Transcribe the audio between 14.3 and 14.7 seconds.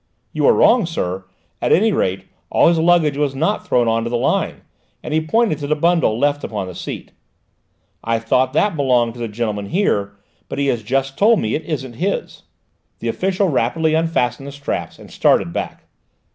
the